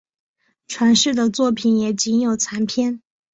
[0.65, 3.03] 传世的作品也仅有残篇。